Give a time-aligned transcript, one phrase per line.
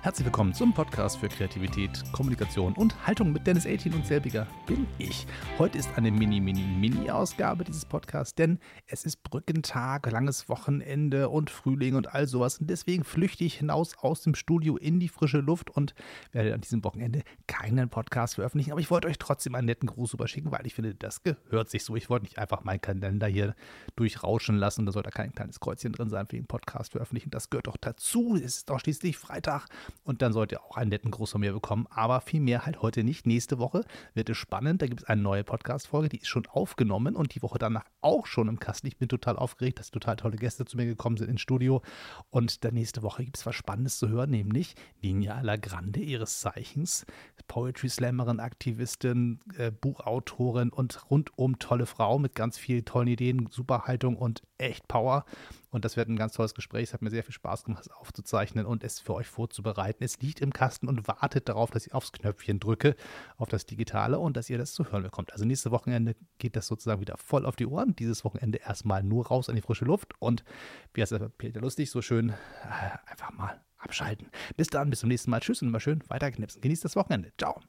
[0.00, 4.86] Herzlich willkommen zum Podcast für Kreativität, Kommunikation und Haltung mit Dennis 18 und selbiger bin
[4.96, 5.26] ich.
[5.58, 11.50] Heute ist eine Mini, Mini, Mini-Ausgabe dieses Podcasts, denn es ist Brückentag, langes Wochenende und
[11.50, 12.58] Frühling und all sowas.
[12.58, 15.96] Und deswegen flüchte ich hinaus aus dem Studio in die frische Luft und
[16.30, 18.70] werde an diesem Wochenende keinen Podcast veröffentlichen.
[18.70, 21.82] Aber ich wollte euch trotzdem einen netten Gruß überschicken, weil ich finde, das gehört sich
[21.82, 21.96] so.
[21.96, 23.56] Ich wollte nicht einfach meinen Kalender hier
[23.96, 24.86] durchrauschen lassen.
[24.86, 27.30] Da soll da kein kleines Kreuzchen drin sein für den Podcast veröffentlichen.
[27.30, 28.36] Das gehört doch dazu.
[28.36, 29.66] Es ist doch schließlich Freitag
[30.04, 31.86] und dann sollt ihr auch einen netten Gruß von mir bekommen.
[31.90, 33.26] Aber viel mehr halt heute nicht.
[33.26, 34.82] Nächste Woche wird es spannend.
[34.82, 38.26] Da gibt es eine neue Podcast-Folge, die ist schon aufgenommen und die Woche danach auch
[38.26, 38.86] schon im Kasten.
[38.86, 41.82] Ich bin total aufgeregt, dass total tolle Gäste zu mir gekommen sind ins Studio.
[42.30, 47.06] Und dann nächste Woche gibt es was Spannendes zu hören, nämlich Ninja Lagrande, ihres Zeichens,
[47.46, 53.84] Poetry Slammerin, Aktivistin, äh, Buchautorin und rundum tolle Frau mit ganz vielen tollen Ideen, super
[53.84, 55.24] Haltung und echt Power.
[55.70, 56.84] Und das wird ein ganz tolles Gespräch.
[56.84, 60.02] Es hat mir sehr viel Spaß gemacht, es aufzuzeichnen und es für euch vorzubereiten.
[60.02, 62.96] Es liegt im Kasten und wartet darauf, dass ich aufs Knöpfchen drücke,
[63.36, 65.32] auf das Digitale und dass ihr das zu hören bekommt.
[65.32, 67.94] Also nächste Wochenende geht das sozusagen wieder voll auf die Ohren.
[67.96, 70.44] Dieses Wochenende erstmal nur raus an die frische Luft und
[70.94, 72.34] wie heißt es Peter Lustig, so schön, äh,
[73.06, 74.28] einfach mal abschalten.
[74.56, 75.40] Bis dann, bis zum nächsten Mal.
[75.40, 76.60] Tschüss und immer schön weiterknipsen.
[76.60, 77.32] Genießt das Wochenende.
[77.38, 77.60] Ciao.